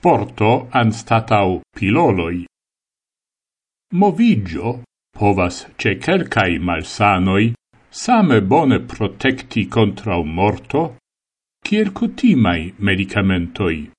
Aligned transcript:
sporto 0.00 0.66
anstatau 0.72 1.60
piloloi. 1.76 2.46
Movigio 3.92 4.80
povas 5.12 5.66
ce 5.76 5.98
quelcae 5.98 6.56
malsanoi 6.58 7.52
same 7.90 8.40
bone 8.40 8.78
protecti 8.80 9.68
contra 9.68 10.16
morto, 10.22 10.96
kiel 11.60 11.92
cutimai 11.92 12.72
medicamentoi. 12.78 13.90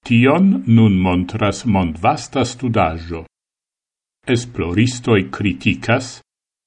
Tion 0.00 0.64
nun 0.66 0.96
montras 0.96 1.64
mondvasta 1.64 2.44
studajo. 2.44 3.26
Esploristoi 4.26 5.28
criticas 5.28 6.22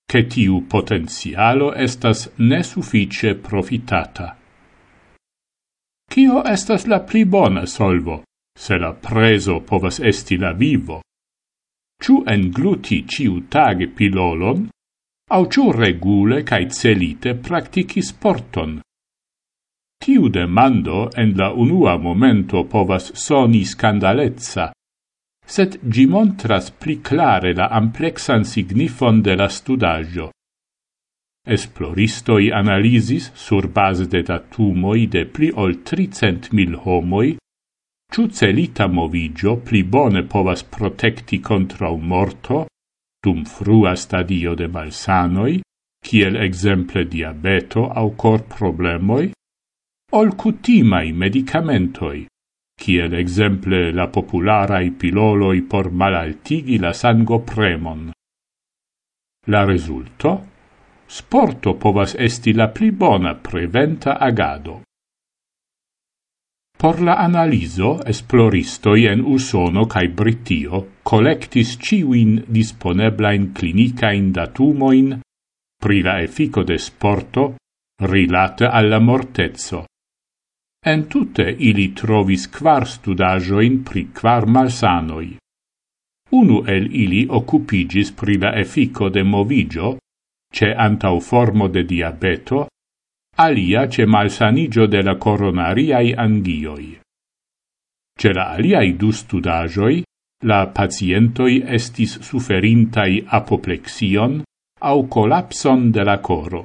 che 0.06 0.28
tiu 0.28 0.68
potenzialo 0.68 1.74
estas 1.74 2.30
nesuffice 2.38 3.34
profitata. 3.34 4.38
Cio 6.14 6.44
estas 6.46 6.86
la 6.86 7.00
pli 7.02 7.26
bona 7.26 7.66
solvo? 7.66 8.22
se 8.58 8.78
la 8.78 8.94
preso 8.94 9.60
povas 9.60 10.00
esti 10.00 10.38
la 10.38 10.52
vivo. 10.54 11.02
Ciu 12.02 12.24
engluti 12.28 13.04
ciu 13.08 13.46
tage 13.50 13.88
pilolon, 13.88 14.68
au 15.32 15.48
ciu 15.48 15.72
regule 15.72 16.44
cae 16.44 16.70
celite 16.70 17.36
practici 17.36 18.02
sporton. 18.02 18.80
Tiu 19.98 20.30
demando 20.30 21.10
en 21.16 21.36
la 21.36 21.52
unua 21.52 21.98
momento 21.98 22.64
povas 22.66 23.12
soni 23.14 23.64
scandalezza, 23.66 24.72
sed 25.46 25.80
gi 25.90 26.06
montras 26.06 26.72
pli 26.72 27.02
clare 27.02 27.54
la 27.54 27.68
amplexan 27.70 28.44
signifon 28.44 29.22
de 29.22 29.36
la 29.36 29.48
studaggio. 29.48 30.32
Esploristoi 31.48 32.50
analisis 32.52 33.32
sur 33.34 33.68
base 33.70 34.08
de 34.10 34.22
datumoi 34.26 35.08
de 35.08 35.26
pli 35.26 35.52
ol 35.54 35.82
tricent 35.84 36.52
mil 36.52 36.74
homoi 36.86 37.36
Ciu 38.12 38.28
celita 38.28 38.88
movigio 38.88 39.58
pli 39.58 39.84
bone 39.84 40.24
povas 40.24 40.64
protecti 40.64 41.40
contra 41.40 41.90
morto, 41.92 42.66
dum 43.20 43.44
frua 43.44 43.96
stadio 43.96 44.56
de 44.56 44.68
malsanoi, 44.68 45.62
kiel 46.06 46.38
exemple 46.38 47.08
diabeto 47.08 47.90
au 47.90 48.16
cor 48.16 48.46
problemoi, 48.46 49.32
ol 50.14 50.36
cutimai 50.36 51.12
medicamentoi, 51.12 52.26
kiel 52.80 53.14
exemple 53.14 53.92
la 53.92 54.08
popularai 54.08 54.92
piloloi 54.92 55.62
por 55.64 55.92
malaltigi 55.92 56.78
la 56.80 56.94
sango 56.94 57.40
premon. 57.42 58.12
La 59.48 59.64
resulto? 59.66 60.54
Sporto 61.06 61.76
povas 61.76 62.16
esti 62.18 62.54
la 62.54 62.70
pli 62.70 62.92
bona 62.92 63.36
preventa 63.36 64.18
agado. 64.18 64.82
Por 66.78 67.00
la 67.02 67.16
analizo, 67.16 68.02
esploristoi 68.04 69.06
en 69.08 69.22
Usono 69.24 69.86
cae 69.88 70.10
Britio 70.10 70.82
collectis 71.02 71.78
ciuin 71.80 72.44
disponeblain 72.52 73.54
clinicain 73.56 74.32
datumoin 74.36 75.22
pri 75.80 76.02
la 76.04 76.20
effico 76.22 76.64
de 76.64 76.78
sporto 76.78 77.56
rilate 78.04 78.66
alla 78.68 79.00
mortezzo. 79.00 79.86
En 80.86 81.08
tutte 81.08 81.48
ili 81.50 81.94
trovis 81.94 82.50
quar 82.52 82.86
studagioin 82.88 83.82
pri 83.84 84.08
quar 84.12 84.46
malsanoi. 84.46 85.38
Unu 86.32 86.64
el 86.68 86.90
ili 86.92 87.26
occupigis 87.30 88.12
pri 88.12 88.38
la 88.38 88.52
effico 88.60 89.10
de 89.10 89.24
movigio, 89.24 89.98
ce 90.52 90.74
antau 90.74 91.20
formo 91.20 91.68
de 91.68 91.84
diabeto, 91.84 92.68
alia 93.38 93.88
ce 93.88 94.06
malsanigio 94.06 94.88
de 94.88 95.02
la 95.02 95.16
coronariai 95.16 96.14
angioi. 96.14 97.00
Ce 98.18 98.32
la 98.32 98.52
aliai 98.52 98.96
du 98.96 99.12
studagioi, 99.12 100.04
la 100.46 100.68
pacientoi 100.68 101.62
estis 101.66 102.20
suferintai 102.22 103.26
apoplexion 103.28 104.42
au 104.80 105.08
collapson 105.08 105.92
de 105.92 106.04
la 106.04 106.20
coro. 106.20 106.64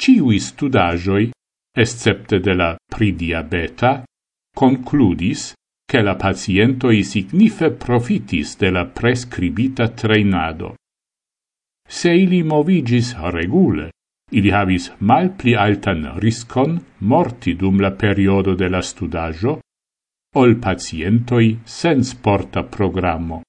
Ciui 0.00 0.38
studagioi, 0.38 1.30
excepte 1.76 2.38
de 2.38 2.54
la 2.54 2.76
pridiabeta, 2.88 4.02
concludis 4.56 5.52
che 5.84 6.00
la 6.00 6.16
pacientoi 6.16 7.02
signife 7.02 7.70
profitis 7.70 8.56
de 8.56 8.70
la 8.70 8.86
prescribita 8.86 9.88
trainado. 9.88 10.74
Se 11.86 12.10
ili 12.10 12.42
movigis 12.42 13.14
regule, 13.30 13.90
Ili 14.32 14.50
havis 14.50 14.90
mal 15.00 15.30
pli 15.38 15.54
altan 15.54 16.18
riscon 16.18 16.80
morti 16.98 17.54
dum 17.54 17.80
la 17.80 17.92
periodo 17.94 18.54
de 18.54 18.68
la 18.68 18.82
studaggio, 18.82 19.60
ol 20.34 20.56
pacientoi 20.58 21.58
sens 21.64 22.14
porta 22.14 22.64
programmo. 22.64 23.42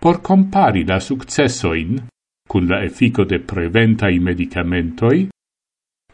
Por 0.00 0.20
compari 0.22 0.84
la 0.84 1.00
successoin 1.00 1.98
cun 2.50 2.66
la 2.66 2.82
effico 2.82 3.24
de 3.24 3.38
preventai 3.38 4.18
medicamentoi, 4.18 5.28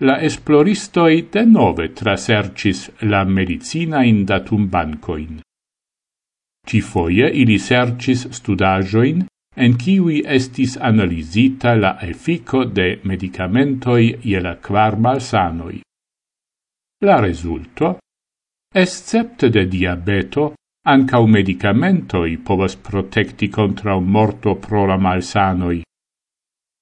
la 0.00 0.18
esploristoi 0.20 1.28
de 1.32 1.44
nove 1.44 1.92
trasercis 1.92 2.90
la 3.12 3.24
medicina 3.24 4.02
in 4.04 4.24
datum 4.24 4.68
bancoin. 4.68 5.40
Cifoie 6.66 7.30
ili 7.30 7.58
sercis 7.58 8.26
studajoin 8.30 9.24
en 9.56 9.76
kiwi 9.80 10.20
estis 10.28 10.76
analizita 10.76 11.74
la 11.74 11.96
effico 12.02 12.64
de 12.64 13.00
medicamentoi 13.04 14.18
je 14.22 14.40
la 14.40 14.56
quar 14.60 14.98
malsanoi. 15.00 15.80
La 17.04 17.20
resulto, 17.20 17.96
escepte 18.74 19.48
de 19.50 19.64
diabeto, 19.66 20.52
ancau 20.86 21.26
medicamentoi 21.26 22.36
povas 22.36 22.76
protecti 22.76 23.48
contra 23.48 23.98
morto 23.98 24.54
pro 24.56 24.86
la 24.86 24.96
malsanoi. 24.96 25.82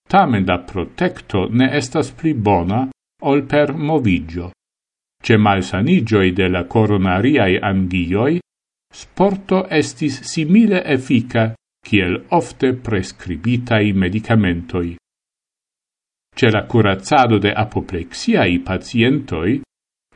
Tamen 0.08 0.44
la 0.46 0.58
protecto 0.58 1.48
ne 1.50 1.70
estas 1.76 2.10
pli 2.10 2.34
bona 2.34 2.88
ol 3.22 3.42
per 3.46 3.72
movigio. 3.72 4.50
Ce 5.24 5.36
malsanigioi 5.36 6.32
de 6.32 6.48
la 6.48 6.66
coronariae 6.66 7.58
angioi, 7.58 8.40
sporto 8.92 9.64
estis 9.70 10.20
simile 10.28 10.82
effica 10.84 11.54
kiel 11.84 12.16
ofte 12.32 12.72
prescribitai 12.74 13.92
medicamentoi. 13.92 14.96
Ce 16.34 16.50
la 16.50 16.64
curazzado 16.66 17.38
de 17.38 17.52
apoplexiai 17.52 18.58
pacientoi, 18.58 19.60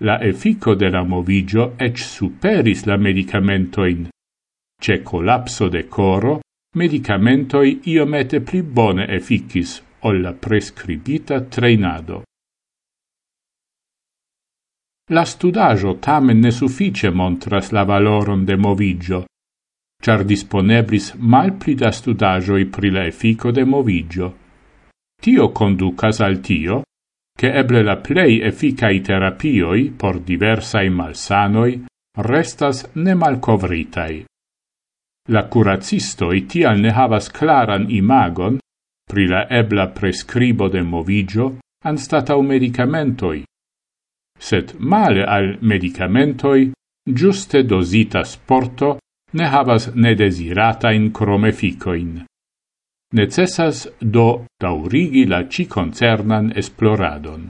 la 0.00 0.18
effico 0.20 0.74
de 0.74 0.88
la 0.88 1.02
movigio 1.02 1.74
ec 1.76 1.98
superis 1.98 2.84
la 2.84 2.96
medicamentoin. 2.96 4.08
Ce 4.80 5.02
collapso 5.02 5.68
de 5.68 5.86
coro, 5.88 6.40
medicamentoi 6.76 7.80
iomete 7.92 8.40
pli 8.40 8.62
bone 8.62 9.06
efficis 9.08 9.82
ol 10.00 10.20
la 10.20 10.32
prescribita 10.32 11.40
treinado. 11.42 12.22
La 15.10 15.24
studajo 15.24 15.96
tamen 15.98 16.40
ne 16.40 16.50
suffice 16.50 17.10
montras 17.10 17.72
la 17.72 17.84
valoron 17.84 18.44
de 18.44 18.56
movigio, 18.56 19.24
char 20.02 20.24
disponeblis 20.24 21.14
malpli 21.18 21.74
da 21.74 21.90
studagioi 21.90 22.66
pri 22.66 22.90
la 22.90 23.04
effico 23.04 23.50
de 23.50 23.64
movigio. 23.64 24.36
Tio 25.20 25.50
conducas 25.50 26.20
al 26.20 26.40
tio, 26.40 26.82
che 27.38 27.52
eble 27.52 27.82
la 27.82 27.96
plei 27.96 28.40
efficai 28.40 29.00
terapioi 29.00 29.90
por 29.90 30.20
diversai 30.20 30.88
malsanoi 30.90 31.84
restas 32.18 32.88
ne 32.94 33.14
malcovritai. 33.14 34.24
La 35.30 35.46
curacistoi 35.46 36.46
tial 36.46 36.80
ne 36.80 36.90
havas 36.90 37.30
claran 37.30 37.86
imagon 37.90 38.58
pri 39.08 39.26
la 39.26 39.46
ebla 39.50 39.88
prescribo 39.88 40.68
de 40.68 40.82
movigio 40.82 41.58
anstatau 41.84 42.42
medicamentoi, 42.42 43.44
sed 44.38 44.74
male 44.78 45.24
al 45.24 45.58
medicamentoi 45.60 46.72
giuste 47.02 47.62
dosita 47.64 48.24
sporto 48.24 48.98
ne 49.32 49.44
havas 49.44 49.90
nedesiratain 49.94 51.12
cromeficoin. 51.12 52.24
Necessas 53.14 53.86
do 54.00 54.44
taurigi 54.60 55.24
la 55.26 55.48
ci 55.48 55.66
concernan 55.66 56.52
esploradon. 56.56 57.48